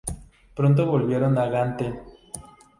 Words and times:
Pronto 0.55 0.87
volvieron 0.87 1.37
a 1.37 1.45
Gante. 1.45 1.93